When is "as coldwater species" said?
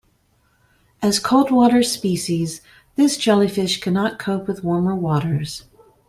1.03-2.61